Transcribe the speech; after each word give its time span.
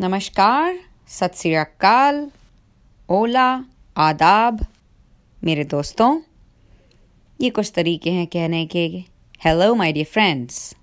नमस्कार, 0.00 0.78
सत 1.08 1.32
श्री 1.36 1.54
अकाल, 1.54 2.30
ओला, 3.08 3.64
आदाब, 3.96 4.66
मेरे 5.44 5.64
दोस्तों। 5.64 6.20
ये 7.40 7.50
कुछ 7.50 7.72
तरीके 7.74 8.10
हैं 8.10 8.26
कहने 8.26 8.66
के। 8.66 8.86
हेलो 9.44 9.74
माय 9.74 9.92
डियर 9.92 10.06
फ्रेंड्स 10.06 10.76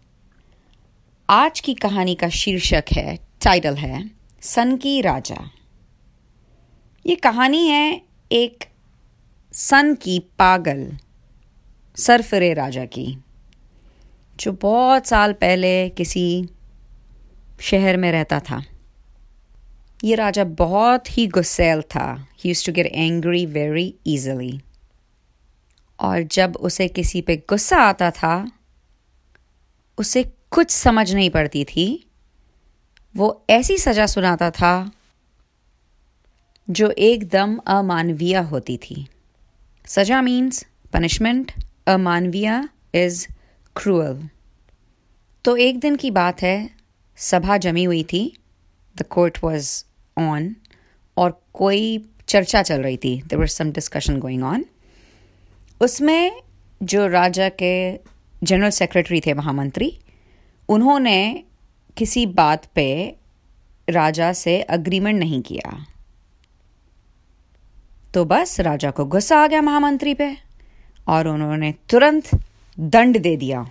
आज 1.30 1.60
की 1.60 1.74
कहानी 1.74 2.16
का 2.16 2.30
शीर्षक 2.30 2.84
है 2.92 3.16
टाइटल 3.16 3.76
है, 3.76 4.12
सन 4.42 4.78
की 4.78 5.02
राजा। 5.02 5.50
ये 7.06 7.16
कहानी 7.16 7.68
है 7.68 8.02
एक 8.32 8.66
सन 9.54 9.96
की 9.96 10.20
पागल, 10.20 10.98
सरफरे 11.96 12.54
राजा 12.54 12.86
की, 12.86 13.18
जो 14.40 14.52
बहुत 14.52 15.08
साल 15.08 15.34
पहले 15.34 15.90
किसी 15.90 16.50
शहर 17.62 17.98
में 17.98 18.12
रहता 18.12 18.40
था। 18.40 18.64
ये 20.04 20.16
राजा 20.16 20.44
बहुत 20.44 21.18
ही 21.18 21.28
गुस्सेल 21.28 21.82
था। 21.82 22.28
He 22.40 22.50
use 22.50 22.66
to 22.66 22.72
get 22.72 22.86
angry 22.86 23.46
very 23.46 23.96
easily 24.08 24.60
और 26.00 26.24
जब 26.24 26.56
उसे 26.56 26.88
किसी 26.88 27.22
पे 27.22 27.36
गुस्सा 27.50 27.78
आता 27.78 28.12
था, 28.12 28.52
उसे 29.98 30.24
कुछ 30.52 30.72
समझ 30.72 31.14
नहीं 31.14 31.30
पड़ती 31.30 31.64
थी। 31.66 31.88
वो 33.16 33.46
ऐसी 33.50 33.78
सजा 33.78 34.06
सुनाता 34.06 34.52
था 34.52 34.92
जो 36.70 36.90
एकदम 36.90 37.58
अमानवीय 37.58 38.38
होती 38.38 38.78
थी। 38.78 39.08
सजा 39.86 40.22
मीन्स 40.22 40.66
पनिशमेंट 40.94 41.52
अमानवीय 41.88 42.68
इज़ 42.96 43.28
क्रूअल 43.76 44.28
तो 45.46 45.56
एक 45.58 45.80
दिन 45.80 45.96
की 45.96 46.12
बात 46.12 46.42
है, 46.42 46.70
सभा 47.18 47.58
जमी 47.58 47.84
हुई 47.84 48.04
थी। 48.04 48.24
द 48.98 49.04
कोर्ट 49.04 49.40
वॉज़ 49.44 49.84
ऑन 50.18 50.56
और 51.18 51.42
कोई 51.54 52.10
चर्चा 52.28 52.64
चल 52.64 52.82
रही 52.82 52.98
थी. 52.98 53.22
There 53.22 53.40
were 53.40 53.48
some 53.48 53.72
discussion 53.72 54.20
going 54.20 54.44
on 54.44 54.66
उसमें 55.82 56.42
जो 56.84 57.08
राजा 57.08 57.50
के 57.50 58.00
जनरल 58.44 58.70
सेक्रेटरी 58.70 59.22
थे, 59.22 59.34
महामंत्री, 59.34 60.00
उन्होंने 60.70 61.44
किसी 61.98 62.26
बात 62.26 62.66
पे 62.66 63.16
राजा 63.90 64.34
से 64.34 64.62
अग्रीमेंट 64.62 65.20
नहीं 65.20 65.42
किया. 65.42 65.86
तो 68.14 68.26
बस 68.26 68.60
राजा 68.60 68.92
को 68.92 69.06
गुस्सा 69.06 69.38
आ 69.38 69.48
गया 69.48 69.62
महामंत्री 69.62 70.14
पे 70.14 70.38
और 71.08 71.28
उन्होंने 71.28 71.74
तुरंत 71.90 72.30
दंड 72.80 73.18
दे 73.18 73.38
दिया. 73.38 73.70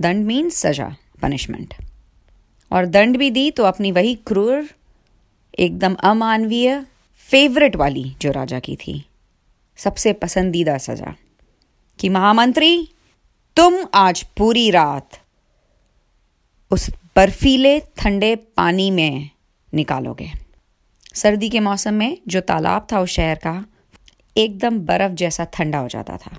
दंड 0.00 0.26
मीन्स 0.26 0.54
सजा 0.54 0.96
पनिशमेंट 1.22 1.74
और 2.72 2.86
दंड 2.86 3.16
भी 3.16 3.30
दी 3.30 3.50
तो 3.50 3.64
अपनी 3.64 3.92
वही 3.92 4.14
क्रूर, 4.14 4.68
एकदम 5.58 5.94
अमानवीय 5.94 6.86
फेवरेट 7.30 7.76
वाली 7.76 8.16
जो 8.20 8.30
राजा 8.30 8.58
की 8.58 8.76
थी। 8.76 9.04
सबसे 9.76 10.12
पसंदीदा 10.12 10.78
सजा 10.78 11.14
कि 11.98 12.08
महामंत्री, 12.08 12.88
तुम 13.56 13.78
आज 13.94 14.22
पूरी 14.22 14.70
रात 14.70 15.20
उस 16.70 16.90
बर्फीले 17.16 17.80
ठंडे 17.80 18.36
पानी 18.36 18.90
में 18.90 19.30
निकालोगे। 19.74 20.30
सर्दी 21.14 21.48
के 21.50 21.60
मौसम 21.60 21.94
में 21.94 22.18
जो 22.28 22.40
तालाब 22.40 22.86
था 22.92 23.00
उस 23.00 23.10
शहर 23.10 23.34
का, 23.34 23.64
एकदम 24.36 24.78
बर्फ़ 24.78 25.12
जैसा 25.12 25.44
ठंडा 25.44 25.78
हो 25.78 25.88
जाता 25.88 26.16
था। 26.16 26.38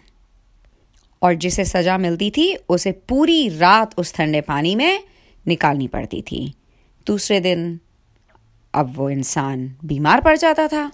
और 1.21 1.33
जिसे 1.33 1.66
सजा 1.66 1.97
मिलती 1.97 2.31
थी, 2.31 2.55
उसे 2.55 2.91
पूरी 2.91 3.49
रात 3.49 3.99
उस 3.99 4.13
ठंडे 4.13 4.41
पानी 4.41 4.75
में 4.75 5.03
निकालनी 5.45 5.88
पड़ती 5.88 6.22
थी। 6.22 6.53
दूसरे 7.08 7.39
दिन 7.39 7.80
अब 8.73 8.94
वो 8.95 9.09
इंसान 9.09 9.75
बीमार 9.86 10.22
पड़ 10.22 10.36
जाता 10.38 10.67
था। 10.67 10.92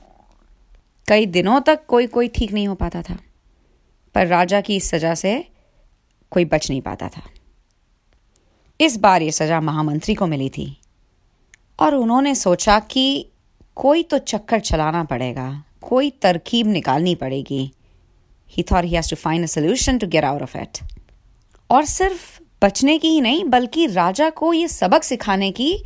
कई 1.07 1.25
दिनों 1.27 1.59
तक 1.61 1.85
कोई 1.87 2.07
कोई 2.07 2.27
ठीक 2.27 2.51
नहीं 2.51 2.67
हो 2.67 2.75
पाता 2.75 3.01
था, 3.01 3.17
पर 4.15 4.27
राजा 4.27 4.61
की 4.61 4.75
इस 4.75 4.89
सजा 4.89 5.13
से 5.15 5.33
कोई 6.31 6.45
बच 6.45 6.69
नहीं 6.69 6.81
पाता 6.81 7.09
था। 7.09 7.21
इस 8.79 8.97
बार 8.97 9.21
ये 9.21 9.31
सजा 9.31 9.59
महामंत्री 9.61 10.15
को 10.15 10.27
मिली 10.27 10.49
थी 10.49 10.65
और 11.79 11.95
उन्होंने 11.95 12.35
सोचा 12.35 12.79
कि 12.81 13.29
कोई 13.77 14.03
तो 14.03 14.17
चक्कर 14.17 14.59
चलाना 14.59 15.03
पड़ेगा, 15.03 15.63
कोई 15.81 16.09
तरकीब 16.21 16.67
निकालनी 16.67 17.15
पड़ेगी। 17.15 17.71
He 18.49 18.63
thought 18.63 18.83
he 18.83 18.95
has 18.95 19.09
to 19.09 19.15
find 19.15 19.43
a 19.43 19.47
solution 19.47 19.97
to 19.97 20.07
get 20.07 20.23
out 20.23 20.41
of 20.41 20.57
it 20.57 20.77
और 21.69 21.85
सिर्फ़ 21.85 22.39
बचने 22.61 22.97
की 22.97 23.07
ही 23.07 23.21
नहीं, 23.21 23.43
बल्कि 23.43 23.85
राजा 23.87 24.29
को 24.29 24.53
ये 24.53 24.67
सबक 24.67 25.03
सिखाने 25.03 25.51
की 25.51 25.83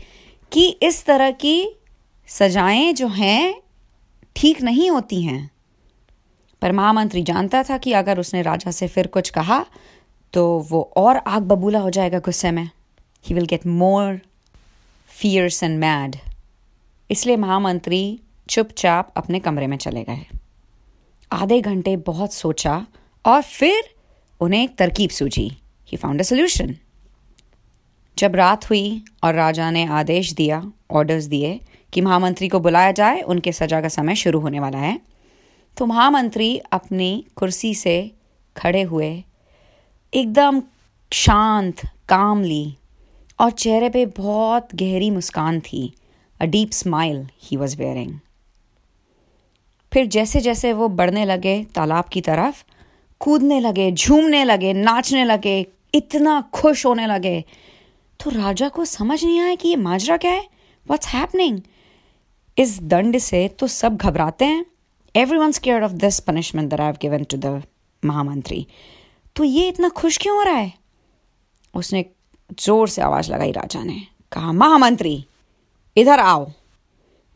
कि 0.51 0.67
इस 0.67 1.05
तरह 1.05 1.31
की 1.31 1.75
सजाएँ 2.27 2.93
जो 2.93 3.07
हैं, 3.07 3.61
ठीक 4.35 4.61
नहीं 4.61 4.89
होती 4.91 5.21
हैं। 5.21 5.49
पर 6.61 6.71
महामंत्री 6.71 7.23
जानता 7.23 7.63
था 7.63 7.77
कि 7.77 7.93
अगर 7.93 8.19
उसने 8.19 8.41
राजा 8.41 8.71
से 8.71 8.87
फिर 8.87 9.07
कुछ 9.07 9.29
कहा 9.29 9.65
तो 10.33 10.67
वो 10.69 10.81
और 10.97 11.17
आग 11.17 11.41
बबूला 11.41 11.79
हो 11.79 11.89
जाएगा 11.89 12.19
गुस्से 12.19 12.51
में। 12.51 12.69
He 13.25 13.33
will 13.35 13.45
get 13.45 13.65
more 13.65 14.19
fierce 15.09 15.63
and 15.63 15.79
mad 15.79 16.15
इसलिए 17.09 17.37
महामंत्री 17.37 18.19
चुपचाप 18.49 19.13
अपने 19.17 19.39
कमरे 19.39 19.67
में 19.67 19.77
चले 19.77 20.03
गए। 20.03 20.25
आधे 21.31 21.59
घंटे 21.61 21.95
बहुत 21.97 22.33
सोचा 22.33 22.85
और 23.25 23.41
फिर 23.41 23.93
उन्हें 24.41 24.63
एक 24.63 24.77
तरकीब 24.77 25.09
सूझी। 25.09 25.60
ही 25.91 25.97
फाउंड 25.97 26.19
अ 26.19 26.23
सोल्यूशन 26.23 26.75
जब 28.17 28.35
रात 28.35 28.69
हुई 28.69 29.03
और 29.23 29.33
राजा 29.35 29.69
ने 29.71 29.85
आदेश 29.85 30.33
दिया 30.33 30.63
ऑर्डर्स 30.91 31.25
दिए 31.25 31.59
कि 31.93 32.01
महामंत्री 32.01 32.47
को 32.47 32.59
बुलाया 32.59 32.91
जाए, 32.91 33.21
उनके 33.21 33.51
सजा 33.51 33.81
का 33.81 33.87
समय 33.87 34.15
शुरू 34.15 34.39
होने 34.39 34.59
वाला 34.59 34.77
है 34.77 34.99
तो 35.77 35.85
महामंत्री 35.85 36.57
अपनी 36.71 37.25
कुर्सी 37.35 37.73
से 37.75 38.11
खड़े 38.55 38.81
हुए 38.81 39.11
एकदम 40.13 40.61
शांत 41.11 41.81
कामली 42.09 42.77
और 43.39 43.51
चेहरे 43.51 43.89
पे 43.89 44.05
बहुत 44.05 44.75
गहरी 44.75 45.09
मुस्कान 45.09 45.59
थी। 45.59 45.93
A 46.41 46.45
deep 46.45 46.71
smile 46.71 47.25
he 47.43 47.57
was 47.57 47.77
wearing 47.77 48.17
फिर 49.91 50.05
जैसे 50.07 50.39
जैसे 50.39 50.73
वो 50.73 50.87
बढ़ने 50.89 51.25
लगे 51.25 51.63
तालाब 51.75 52.05
की 52.05 52.21
तरफ़, 52.21 52.63
कूदने 53.19 53.59
लगे, 53.59 53.91
झूमने 53.91 54.43
लगे, 54.43 54.73
नाचने 54.73 55.23
लगे 55.25 55.65
इतना 55.93 56.39
खुश 56.53 56.85
होने 56.85 57.07
लगे। 57.07 57.43
तो 58.19 58.29
राजा 58.29 58.69
को 58.69 58.85
समझ 58.85 59.23
नहीं 59.23 59.39
आया 59.39 59.55
कि 59.55 59.69
ये 59.69 59.75
माजरा 59.75 60.17
क्या 60.17 60.31
है? 60.31 60.47
वट्स 60.85 61.07
हैपनिंग 61.07 61.59
इस 62.57 62.79
दंड 62.83 63.17
से 63.17 63.47
तो 63.59 63.67
सब 63.67 63.97
घबराते 63.97 64.45
हैं। 64.45 64.65
Every 65.15 65.37
one 65.37 65.51
scare 65.51 65.83
of 65.83 65.91
this 65.91 66.19
punishment 66.19 66.69
there 66.69 66.81
I 66.81 66.91
given 67.01 67.23
to 67.23 67.37
the 67.37 67.61
mahamantri. 68.03 68.65
तो 69.35 69.43
ये 69.43 69.67
इतना 69.67 69.89
खुश 69.89 70.17
क्यों 70.17 70.35
हो 70.37 70.43
रहा 70.43 70.55
है? 70.55 70.73
उसने 71.73 72.05
ज़ोर 72.59 72.87
से 72.89 73.01
आवाज़ 73.01 73.31
लगाई 73.31 73.51
राजा 73.51 73.83
ने। 73.83 74.01
कहा, 74.31 74.51
महामंत्री, 74.51 75.25
इधर 75.97 76.19
आओ 76.19 76.49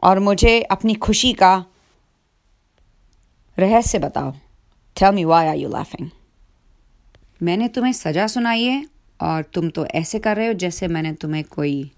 और 0.04 0.20
मुझे 0.20 0.62
अपनी 0.62 0.94
खुशी 0.96 1.34
का 1.34 1.56
रहस्य 3.58 4.00
बताओ। 4.00 4.32
Tell 4.98 5.12
me 5.12 5.24
why 5.26 5.48
are 5.48 5.56
you 5.56 5.70
laughing 5.70 6.10
मैंने 7.44 7.68
तुम्हें 7.68 7.92
सजा 7.94 8.28
सुनाई 8.28 8.64
है 8.64 8.86
और 9.22 9.44
तुम 9.44 9.70
तो 9.70 9.86
ऐसे 9.86 10.20
कर 10.20 10.36
रहे 10.38 10.48
हो 10.48 10.54
जैसे 10.54 10.88
मैंने 10.88 11.14
तुम्हें 11.14 11.44
कोई 11.44 11.92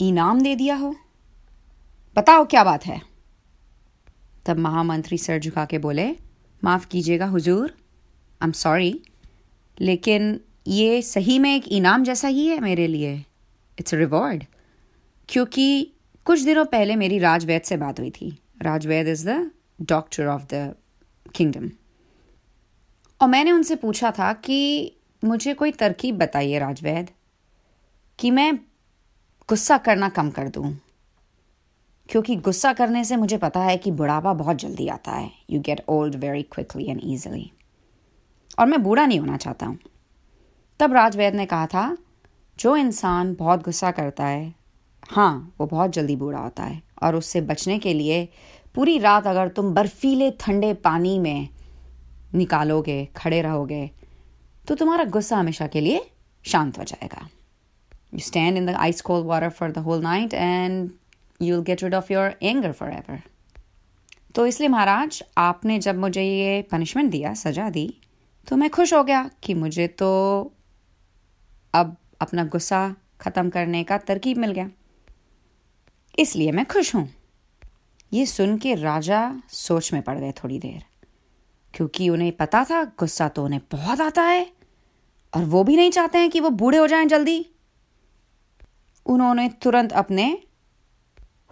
इनाम 0.00 0.40
दे 0.40 0.54
दिया 0.54 0.76
हो। 0.76 0.94
बताओ 2.16 2.44
क्या 2.44 2.64
बात 2.64 2.86
है? 2.86 3.00
तब 4.46 4.58
महामंत्री 4.58 5.18
सर 5.18 5.38
झुका 5.38 5.64
के 5.64 5.78
बोले, 5.78 6.10
माफ़ 6.64 6.86
कीजिएगा 6.86 7.26
हुजूर 7.26 7.74
आई 8.40 8.46
एम 8.46 8.52
सॉरी 8.52 9.00
लेकिन 9.80 10.40
ये 10.66 11.02
सही 11.02 11.38
में 11.38 11.54
एक 11.56 11.68
इनाम 11.68 12.04
जैसा 12.04 12.28
ही 12.28 12.46
है 12.46 12.58
मेरे 12.60 12.86
लिए। 12.86 13.14
इट्स 13.78 13.94
रिवॉर्ड 13.94 14.44
क्योंकि 15.28 15.92
कुछ 16.26 16.40
दिनों 16.40 16.64
पहले 16.64 16.96
मेरी 16.96 17.18
राजवैद 17.18 17.62
से 17.62 17.76
बात 17.76 18.00
हुई 18.00 18.10
थी। 18.10 18.30
Rajvaid 18.62 19.08
is 19.08 19.28
the 19.28 19.50
doctor 19.82 20.26
of 20.26 20.42
the 20.54 20.74
kingdom 21.34 21.70
और 23.20 23.28
मैंने 23.28 23.52
उनसे 23.52 23.74
पूछा 23.76 24.10
था 24.10 24.32
कि 24.34 24.96
मुझे 25.22 25.54
कोई 25.54 25.72
तरकीब 25.72 26.18
बताइए 26.18 26.58
राजवैद, 26.58 27.10
कि 28.18 28.30
मैं 28.30 28.54
गुस्सा 29.48 29.76
करना 29.78 30.08
कम 30.08 30.30
कर 30.30 30.48
दूँ। 30.48 30.72
क्योंकि 32.08 32.36
गुस्सा 32.36 32.72
करने 32.72 33.04
से 33.04 33.16
मुझे 33.16 33.36
पता 33.38 33.60
है 33.60 33.76
कि 33.76 33.90
बुढ़ापा 33.90 34.32
बहुत 34.34 34.56
जल्दी 34.56 34.86
आता 34.88 35.12
है। 35.12 35.30
You 35.50 35.60
get 35.60 35.84
old 35.88 36.14
very 36.16 36.42
quickly 36.44 36.88
and 36.90 37.00
easily 37.04 37.50
और 38.58 38.66
मैं 38.66 38.82
बूढ़ा 38.82 39.06
नहीं 39.06 39.18
होना 39.20 39.36
चाहता 39.36 39.66
हूँ। 39.66 39.78
तब 40.80 40.92
राजवैद 40.92 41.34
ने 41.34 41.46
कहा 41.46 41.66
था, 41.66 41.96
जो 42.58 42.76
इंसान 42.76 43.34
बहुत 43.34 43.64
गुस्सा 43.64 43.90
करता 43.90 44.26
है 44.26 44.54
हाँ 45.10 45.54
वो 45.60 45.66
बहुत 45.66 45.90
जल्दी 45.90 46.16
बूढ़ा 46.16 46.38
होता 46.38 46.62
है। 46.62 46.82
और 47.02 47.16
उससे 47.16 47.40
बचने 47.42 47.78
के 47.78 47.94
लिए 47.94 48.28
पूरी 48.74 48.98
रात 48.98 49.26
अगर 49.26 49.48
तुम 49.48 49.72
बर्फीले 49.74 50.30
ठंडे 50.40 50.72
पानी 50.74 51.18
में 51.18 51.48
निकालोगे, 52.34 53.04
खड़े 53.16 53.40
रहोगे 53.42 53.90
तो 54.68 54.74
तुम्हारा 54.74 55.04
गुस्सा 55.04 55.36
हमेशा 55.36 55.66
के 55.66 55.80
लिए 55.80 56.04
शांत 56.44 56.78
हो 56.78 56.84
जाएगा। 56.84 57.28
You 58.14 58.20
stand 58.20 58.56
in 58.56 58.66
the 58.66 58.70
ice 58.70 59.02
the 59.02 59.24
ice 59.30 59.50
for 59.50 59.70
the 59.70 59.78
whole 59.78 60.02
night 60.02 60.34
and 60.34 60.90
you 61.40 61.54
will 61.54 61.64
get 61.64 61.80
get 61.80 61.94
of 61.94 62.12
of 62.12 62.42
anger 62.42 62.72
forever 62.90 63.22
तो 64.34 64.46
इसलिए 64.46 64.68
महाराज, 64.68 65.22
आपने 65.38 65.78
जब 65.78 65.96
मुझे 65.98 66.22
ये 66.22 66.62
पनिशमेंट 66.62 67.10
दिया, 67.10 67.32
सजा 67.34 67.70
दी 67.70 67.88
तो 68.48 68.56
मैं 68.56 68.70
खुश 68.70 68.92
हो 68.94 69.02
गया 69.04 69.30
कि 69.42 69.54
मुझे 69.54 69.86
तो 69.88 70.52
अब 71.74 71.96
अपना 72.20 72.44
गुस्सा 72.44 72.94
ख़त्म 73.20 73.50
करने 73.50 73.82
का 73.84 73.98
तरकीब 73.98 74.38
मिल 74.38 74.52
गया। 74.52 74.68
इसलिए 76.18 76.52
मैं 76.52 76.64
खुश 76.66 76.94
हूँ। 76.94 77.08
ये 78.12 78.26
सुन 78.26 78.56
के 78.58 78.74
राजा 78.74 79.20
सोच 79.48 79.92
में 79.92 80.02
पड़ 80.02 80.18
गए 80.18 80.32
थोड़ी 80.32 80.58
देर। 80.58 80.84
क्योंकि 81.74 82.08
उन्हें 82.08 82.32
पता 82.32 82.64
था 82.64 82.84
गुस्सा 82.98 83.28
तो 83.28 83.44
उन्हें 83.44 83.60
बहुत 83.72 84.00
आता 84.00 84.22
है, 84.22 84.46
और 85.32 85.44
वो 85.44 85.64
भी 85.64 85.76
नहीं 85.76 85.90
चाहते 85.90 86.18
हैं 86.18 86.30
कि 86.30 86.40
वो 86.40 86.50
बूढ़े 86.50 86.78
हो 86.78 86.86
जाएँ 86.86 87.06
जल्दी। 87.06 87.46
उन्होंने 89.06 89.48
तुरंत 89.62 89.92
अपने 89.92 90.26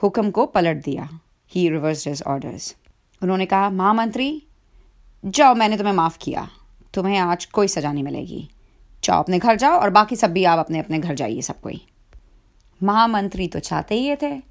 हुक्म 0.02 0.30
को 0.30 0.46
पलट 0.46 0.82
दिया। 0.84 1.08
ही 1.52 1.68
रिवर्स 1.70 2.06
हिज 2.08 2.22
ऑर्डर्स 2.22 2.74
उन्होंने 3.22 3.46
कहा, 3.46 3.70
महामंत्री, 3.70 4.42
जाओ, 5.24 5.54
मैंने 5.54 5.76
तुम्हें 5.76 5.94
माफ़ 5.94 6.18
किया। 6.20 6.48
तुम्हें 6.94 7.18
आज 7.18 7.44
कोई 7.44 7.68
सजा 7.68 7.92
नहीं 7.92 8.04
मिलेगी। 8.04 8.48
जाओ 9.04 9.22
अपने 9.22 9.38
घर 9.38 9.56
जाओ, 9.56 9.78
और 9.78 9.90
बाकी 9.90 10.16
सब 10.16 10.32
भी 10.32 10.44
आप 10.44 10.58
अपने 10.58 10.78
अपने 10.78 10.98
घर 10.98 11.14
जाइए 11.14 11.42
सब 11.42 11.60
कोई। 11.60 11.80
महामंत्री 12.82 13.48
तो 13.48 13.60
चाहते 13.60 13.94
ही 13.94 14.16
थे। 14.16 14.42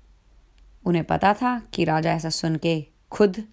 उन्हें 0.85 1.03
पता 1.03 1.33
था 1.33 1.59
कि 1.73 1.83
राजा 1.83 2.11
ऐसा 2.11 2.29
सुन 2.29 2.55
के 2.55 2.85
खुद 3.11 3.43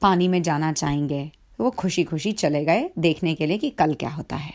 पानी 0.00 0.28
में 0.28 0.42
जाना 0.42 0.72
चाहेंगे, 0.72 1.32
वो 1.60 1.70
खुशी 1.70 2.04
खुशी 2.04 2.32
चले 2.32 2.64
गए 2.64 2.90
देखने 2.98 3.34
के 3.34 3.46
लिए 3.46 3.58
कि 3.58 3.70
कल 3.70 3.94
क्या 3.94 4.10
होता 4.10 4.36
है। 4.36 4.54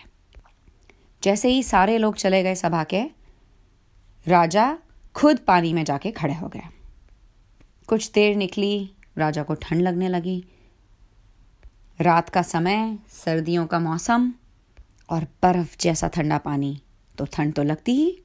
जैसे 1.24 1.50
ही 1.50 1.63
सारे 1.63 1.97
लोग 1.97 2.15
चले 2.15 2.44
गए 2.44 2.56
सभा 2.56 2.83
के, 2.83 3.03
राजा 4.27 4.77
खुद 5.15 5.38
पानी 5.38 5.74
में 5.74 5.83
जाके 5.83 6.12
खड़े 6.12 6.33
हो 6.33 6.47
गए। 6.47 6.62
कुछ 7.88 8.12
देर 8.12 8.36
निकली, 8.36 8.91
राजा 9.18 9.44
को 9.44 9.53
ठंड 9.53 9.81
लगने 9.81 10.09
लगी। 10.09 10.44
रात 12.01 12.30
का 12.30 12.41
समय, 12.41 12.97
सर्दियों 13.09 13.65
का 13.68 13.80
मौसम 13.80 14.33
और 15.09 15.24
बर्फ़ 15.24 15.75
जैसा 15.80 16.07
ठंडा 16.07 16.38
पानी 16.38 16.81
तो 17.18 17.25
ठंड 17.25 17.53
तो 17.53 17.63
लगती 17.63 17.91
ही, 17.91 18.19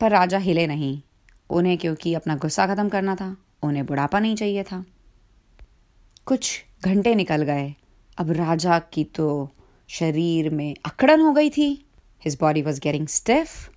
पर 0.00 0.10
राजा 0.10 0.38
हिले 0.38 0.66
नहीं। 0.66 1.02
उन्हें 1.50 1.78
क्योंकि 1.78 2.14
अपना 2.14 2.36
गुस्सा 2.36 2.66
ख़त्म 2.66 2.88
करना 2.88 3.14
था, 3.14 3.36
उन्हें 3.62 3.86
बुढ़ापा 3.86 4.20
नहीं 4.20 4.36
चाहिए 4.36 4.62
था। 4.62 4.84
कुछ 6.30 6.64
घंटे 6.84 7.14
निकल 7.14 7.42
गए। 7.42 7.74
अब 8.18 8.30
राजा 8.30 8.78
की 8.78 9.04
तो 9.04 9.50
शरीर 9.88 10.50
में 10.50 10.76
अकड़न 10.84 11.20
हो 11.20 11.32
गई 11.32 11.50
थी। 11.50 11.86
His 12.24 12.36
body 12.40 12.62
was 12.62 12.80
getting 12.80 13.06
stiff 13.06 13.70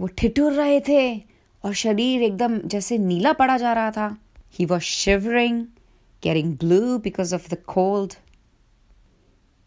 वो 0.00 0.06
ठिठुर 0.06 0.52
रहे 0.52 0.80
थे 0.80 1.16
और 1.64 1.74
शरीर 1.74 2.22
एकदम 2.22 2.58
जैसे 2.58 2.98
नीला 2.98 3.32
पड़ा 3.32 3.58
जा 3.58 3.72
रहा 3.72 3.90
था। 3.90 4.16
He 4.52 4.64
was 4.64 4.82
shivering 4.82 5.64
getting 6.22 6.54
blue 6.54 6.98
because 6.98 7.34
of 7.34 7.54
the 7.54 7.58
cold 7.66 8.14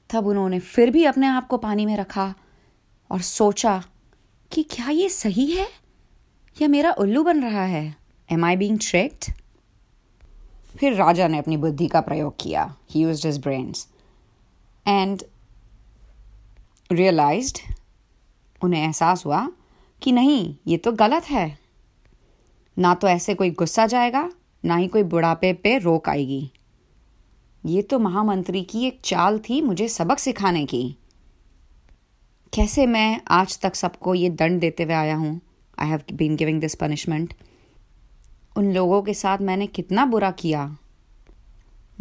तब 0.09 0.27
उन्होंने 0.27 0.59
फिर 0.59 0.91
भी 0.91 1.05
अपने 1.05 1.27
आप 1.27 1.47
को 1.47 1.57
पानी 1.57 1.85
में 1.85 1.97
रखा 1.97 2.33
और 3.11 3.21
सोचा 3.21 3.83
कि 4.51 4.63
क्या 4.63 4.89
ये 4.89 5.09
सही 5.09 5.51
है? 5.51 5.67
या 6.61 6.67
मेरा 6.67 6.91
उल्लू 6.91 7.23
बन 7.23 7.43
रहा 7.43 7.65
है? 7.65 7.95
एम 8.31 8.45
आई 8.45 8.55
बींग 8.55 8.79
ट्रेक्ड 8.81 9.33
फिर 10.79 10.93
राजा 10.93 11.27
ने 11.27 11.37
अपनी 11.37 11.57
बुद्धि 11.57 11.87
का 11.87 12.01
प्रयोग 12.01 12.35
किया। 12.39 12.73
He 12.91 13.01
use 13.01 13.27
his 13.27 13.37
brains 13.37 13.87
and 14.85 15.23
realised 16.91 17.57
उन्हें 18.61 18.81
एहसास 18.83 19.25
हुआ 19.25 19.47
कि 20.01 20.11
नहीं, 20.11 20.55
ये 20.67 20.77
तो 20.77 20.91
गलत 20.91 21.23
है। 21.23 21.57
ना 22.77 22.93
तो 22.93 23.07
ऐसे 23.07 23.33
कोई 23.33 23.49
गुस्सा 23.51 23.85
जाएगा, 23.87 24.29
ना 24.63 24.75
ही 24.75 24.87
कोई 24.87 25.03
बुढ़ापे 25.03 25.51
पे 25.53 25.77
रोक 25.77 26.09
आएगी। 26.09 26.51
ये 27.65 27.81
तो 27.81 27.99
महामंत्री 27.99 28.61
की 28.63 28.85
एक 28.87 28.99
चाल 29.03 29.39
थी 29.39 29.61
मुझे 29.61 29.87
सबक 29.87 30.19
सिखाने 30.19 30.65
की। 30.65 30.97
कैसे 32.53 32.85
मैं 32.85 33.21
आज 33.27 33.59
तक 33.59 33.75
सबको 33.75 34.15
ये 34.15 34.29
दंड 34.29 34.59
देते 34.59 34.83
हुए 34.83 34.93
आया 34.93 35.15
हूँ? 35.15 35.39
I 35.79 35.87
have 35.87 36.01
been 36.13 36.35
giving 36.35 36.61
this 36.61 36.75
punishment 36.75 37.33
उन 38.57 38.73
लोगों 38.73 39.01
के 39.01 39.13
साथ 39.13 39.37
मैंने 39.37 39.67
कितना 39.67 40.05
बुरा 40.05 40.31
किया। 40.31 40.77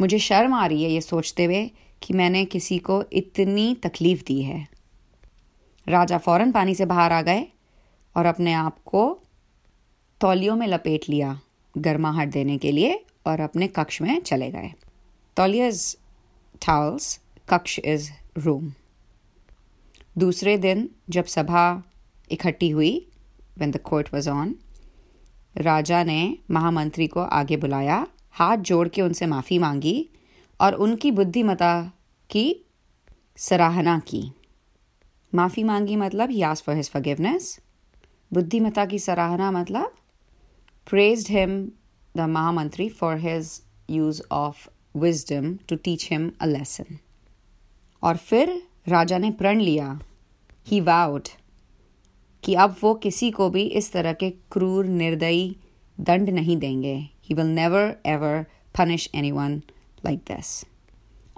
मुझे 0.01 0.19
शर्म 0.19 0.53
आ 0.53 0.65
रही 0.65 0.83
है 0.83 0.89
ये 0.91 1.01
सोचते 1.01 1.45
हुए 1.45 1.71
कि 2.03 2.13
मैंने 2.13 2.45
किसी 2.45 2.77
को 2.77 3.03
इतनी 3.13 3.75
तकलीफ़ 3.75 4.23
दी 4.27 4.41
है। 4.41 4.67
राजा 5.89 6.17
फ़ौरन 6.17 6.51
पानी 6.51 6.75
से 6.75 6.85
बाहर 6.85 7.11
आ 7.11 7.21
गए 7.21 7.47
और 8.15 8.25
अपने 8.25 8.53
आप 8.53 8.79
को 8.85 9.19
तौलियों 10.21 10.55
में 10.55 10.67
लपेट 10.67 11.09
लिया 11.09 11.39
गर्माहट 11.77 12.27
देने 12.27 12.57
के 12.57 12.71
लिए 12.71 13.05
और 13.27 13.39
अपने 13.39 13.67
कक्ष 13.67 14.01
में 14.01 14.21
चले 14.21 14.51
गए। 14.51 14.73
तौलियाज 15.37 15.97
टावल्स 16.61 17.19
कक्ष 17.49 17.79
इज़ 17.79 18.11
रूम। 18.37 18.73
दूसरे 20.17 20.57
दिन 20.57 20.89
जब 21.09 21.25
सभा 21.25 21.83
इकट्ठी 22.31 22.69
हुई 22.69 23.07
when 23.57 23.71
the 23.71 23.77
court 23.77 24.13
was 24.13 24.29
on 24.29 24.55
राजा 25.57 26.03
ने 26.03 26.37
महामंत्री 26.51 27.07
को 27.07 27.19
आगे 27.19 27.57
बुलाया, 27.57 28.05
हाथ 28.31 28.57
जोड़ 28.57 28.87
के 28.87 29.01
उनसे 29.01 29.25
माफ़ी 29.25 29.59
मांगी 29.59 30.09
और 30.59 30.73
उनकी 30.73 31.11
बुद्धिमता 31.11 31.91
की 32.29 32.65
सराहना 33.37 33.97
की। 33.99 34.21
माफ़ी 35.33 35.63
मांगी 35.63 35.95
मतलब 35.95 36.29
he 36.29 36.41
us 36.41 36.61
for 36.61 36.75
his 36.75 36.89
forgiveness 36.89 37.59
बुद्धिमता 38.31 38.85
की 38.85 38.99
सराहना 38.99 39.51
मतलब 39.51 39.93
praised 40.87 41.31
him 41.31 41.59
the 42.15 42.27
mahamantri 42.29 42.89
for 42.89 43.17
his 43.17 43.61
use 43.89 44.21
of 44.31 44.67
wisdom 44.97 45.53
to 45.69 45.75
teach 45.75 46.07
him 46.11 46.31
a 46.41 46.45
lesson 46.45 46.97
और 48.03 48.17
फिर 48.17 48.61
राजा 48.87 49.17
ने 49.17 49.31
प्रण 49.31 49.61
लिया। 49.61 49.99
ही 50.67 50.79
वाउड 50.81 51.27
कि 52.43 52.53
अब 52.55 52.75
वो 52.81 52.93
किसी 52.95 53.29
को 53.31 53.49
भी 53.49 53.63
इस 53.79 53.91
तरह 53.91 54.13
के 54.13 54.29
क्रूर, 54.51 54.85
निर्दयी 54.85 55.55
दंड 55.97 56.29
नहीं 56.29 56.57
देंगे। 56.57 56.95
He 57.23 57.35
will 57.35 57.45
never 57.45 57.95
ever 58.05 58.45
punish 58.75 59.09
anyone 59.31 59.57
like 60.03 60.19
this 60.27 60.63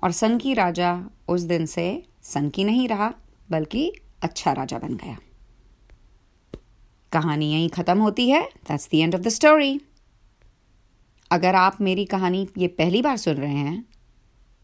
और 0.03 0.11
सन 0.11 0.37
की 0.37 0.53
राजा 0.53 0.91
उस 1.27 1.41
दिन 1.43 1.65
से 1.65 2.03
सन 2.23 2.49
की 2.49 2.63
नहीं 2.63 2.87
रहा, 2.87 3.13
बल्कि 3.49 3.91
अच्छा 4.23 4.51
राजा 4.53 4.79
बन 4.79 4.95
गया। 4.95 5.17
कहानी 7.11 7.51
यहीं 7.51 7.69
ख़त्म 7.69 7.99
होती 7.99 8.29
है। 8.29 8.41
That's 8.41 8.89
the 8.91 8.95
end 8.95 9.15
of 9.15 9.21
the 9.21 9.29
story 9.29 9.79
अगर 11.31 11.55
आप 11.55 11.81
मेरी 11.81 12.05
कहानी 12.05 12.47
ये 12.57 12.67
पहली 12.67 13.01
बार 13.01 13.17
सुन 13.17 13.35
रहे 13.35 13.57
हैं 13.57 13.83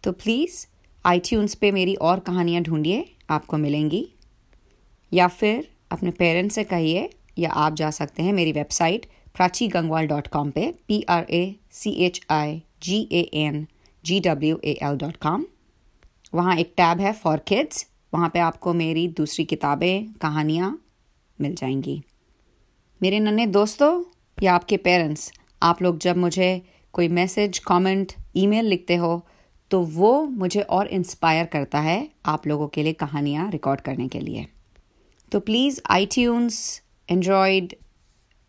तो 0.04 0.12
प्लीज़ 0.13 0.65
आई 1.06 1.22
पे 1.62 1.72
मेरी 1.72 1.94
और 1.96 2.20
कहानियाँ 2.20 2.62
ढूंढिए, 2.63 3.06
आपको 3.30 3.58
मिलेंगी। 3.58 4.08
या 5.12 5.27
फिर 5.27 5.68
अपने 5.92 6.12
पेरेंट्स 6.12 6.56
से 6.56 6.63
कहिए, 6.63 7.10
या 7.39 7.50
आप 7.50 7.74
जा 7.75 7.89
सकते 7.92 8.24
हैं 8.24 8.34
मेरी 8.34 8.51
website 8.51 9.06
Prachi 9.36 9.68
Gangwal 9.68 10.08
dot 10.08 10.27
com 10.27 10.50
पर 10.51 10.74
P 10.88 11.01
R 11.10 11.25
A 11.30 11.56
C 11.72 11.92
H 12.06 12.22
I 12.32 12.62
G 12.84 13.01
A 13.12 13.22
N 13.36 13.65
G 14.04 14.20
W 14.20 14.60
A 14.63 14.77
L 14.84 14.98
dot 14.98 15.18
com 15.18 15.46
वहाँ 16.34 16.56
एक 16.58 16.74
टैब 16.77 17.00
है 17.00 17.12
फॉर 17.13 17.38
किड्स 17.48 17.86
वहाँ 18.13 18.30
पे 18.30 18.39
आपको 18.39 18.74
मेरी 18.74 19.08
दूसरी 19.08 19.46
किताबें, 19.46 20.13
कहानियाँ 20.13 20.70
मिल 21.39 21.56
जाएँगी। 21.56 22.01
मेरे 23.01 23.20
नन्हे 23.20 23.46
दोस्तों, 23.48 24.04
या 24.44 24.54
आपके 24.54 24.77
पेरेंट्स 24.77 25.32
आप 25.63 25.82
लोग 25.82 25.98
जब 25.98 26.18
मुझे 26.18 26.62
कोई 26.94 27.08
मैसेज 27.10 27.60
कमेंट 27.60 28.13
ईमेल 28.36 28.65
लिखते 28.65 28.96
हो 28.96 29.25
तो 29.72 29.82
वो 29.82 30.12
मुझे 30.25 30.62
और 30.62 30.88
इंस्पायर 30.88 31.46
करता 31.46 31.80
है 31.80 31.98
आप 32.25 32.48
लोगों 32.48 32.68
के 32.68 32.84
लिए 32.84 32.94
कहानियाँ 32.94 33.50
रिकॉर्ड 33.51 33.82
करने 33.82 34.08
के 34.08 34.20
लिए। 34.20 34.46
तो 35.36 35.39
प्लीज़ 35.39 35.80
आई 35.92 36.06
ट्यून्स 36.06 36.58
एंड्रॉयड 37.10 37.74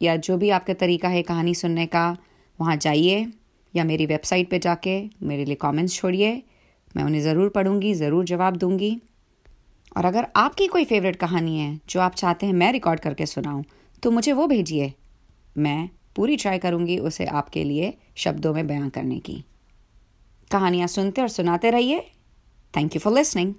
या 0.00 0.14
जो 0.16 0.37
भी 0.37 0.50
आपका 0.50 0.75
तरीका 0.75 1.09
है 1.09 1.23
कहानी 1.23 1.55
सुनने 1.55 1.87
का, 1.87 2.16
वहाँ 2.59 2.76
जाइए, 2.76 3.26
या 3.75 3.85
मेरी 3.85 4.07
वेबसाइट 4.07 4.50
पे 4.50 4.59
जाके 4.59 4.95
मेरे 5.23 5.45
लिए 5.45 5.55
कमेंट्स 5.55 5.95
छोड़िए। 5.95 6.31
मैं 6.97 7.05
उन्हें 7.05 7.23
ज़रूर 7.23 7.49
पढ़ूँगी, 7.49 7.93
ज़रूर 7.95 8.25
जवाब 8.25 8.57
दूँगी। 8.57 9.00
और 9.97 10.05
अगर 10.05 10.26
आपकी 10.37 10.66
कोई 10.66 10.85
फेवरेट 10.85 11.16
कहानी 11.16 11.59
है, 11.59 11.81
जो 11.88 12.00
आप 12.00 12.14
चाहते 12.14 12.47
हैं 12.47 12.52
मैं 12.52 12.73
रिकॉर्ड 12.73 13.00
करके 13.00 13.26
सुनाऊं 13.26 13.62
तो 14.02 14.11
मुझे 14.11 14.33
वो 14.33 14.47
भेजिए। 14.47 14.93
मैं 15.57 15.88
पूरी 16.16 16.37
ट्राई 16.37 16.59
करूँगी 16.59 16.99
उसे 16.99 17.26
आपके 17.26 17.64
लिए 17.64 17.95
शब्दों 18.16 18.55
में 18.55 18.66
बयां 18.66 18.90
करने 18.90 19.19
की। 19.19 19.45
कहानियाँ 20.50 20.87
सुनते 20.88 21.23
और 21.23 21.28
सुनाते 21.28 21.71
रहिए। 21.71 22.00
Thank 22.75 22.95
you 22.95 23.00
for 23.00 23.14
listening 23.14 23.55